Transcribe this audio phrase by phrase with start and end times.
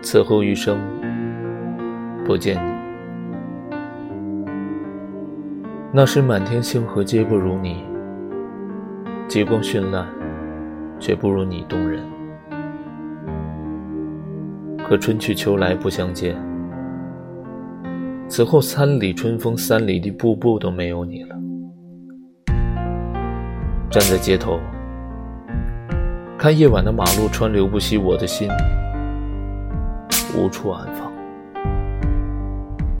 [0.00, 0.78] 此后余生，
[2.24, 2.78] 不见你。
[5.92, 7.84] 那时满天星河皆不如你，
[9.26, 10.06] 极光绚烂，
[11.00, 12.02] 却不如你动人。
[14.86, 16.36] 可春去秋来不相见，
[18.28, 21.36] 此后三里春风三里地，步步都没有你了。
[23.90, 24.58] 站在街头，
[26.38, 28.48] 看夜晚的马路川流不息，我的心
[30.34, 31.17] 无处安放